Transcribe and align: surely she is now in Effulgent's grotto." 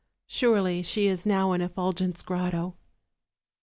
surely 0.25 0.81
she 0.81 1.05
is 1.05 1.27
now 1.27 1.51
in 1.51 1.61
Effulgent's 1.61 2.23
grotto." 2.23 2.75